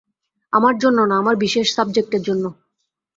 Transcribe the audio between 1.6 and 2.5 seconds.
সাবজেক্টের জন্য।